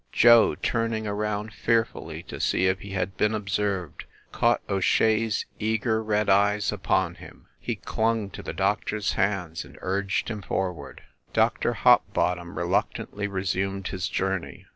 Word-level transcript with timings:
Joe, 0.11 0.55
turning 0.55 1.05
around 1.05 1.53
fearfully 1.53 2.23
to 2.23 2.39
see 2.39 2.65
if 2.65 2.79
he 2.79 2.93
had 2.93 3.17
been 3.17 3.35
observed, 3.35 4.05
caught 4.31 4.61
O 4.67 4.79
Shea 4.79 5.27
s 5.27 5.45
eager 5.59 6.01
red 6.03 6.27
eyes 6.27 6.71
upon 6.71 7.13
him. 7.13 7.45
He 7.59 7.75
clung 7.75 8.31
to 8.31 8.41
the 8.41 8.51
doctor 8.51 8.97
s 8.97 9.11
hands 9.11 9.63
and 9.63 9.77
urged 9.81 10.29
him 10.31 10.41
forward. 10.41 11.03
Dr. 11.33 11.73
Hopbottom 11.73 12.57
reluctantly 12.57 13.27
resumed 13.27 13.89
his 13.89 14.07
journey. 14.09 14.65